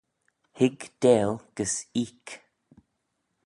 [0.59, 2.27] Hig daill gys eeck